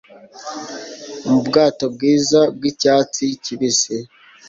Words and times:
mu 1.29 1.39
bwato 1.47 1.85
bwiza 1.93 2.41
bw'icyatsi 2.55 3.25
kibisi 3.43 3.97